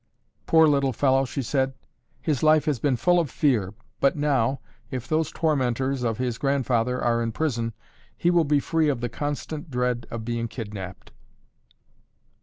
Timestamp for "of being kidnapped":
10.09-11.11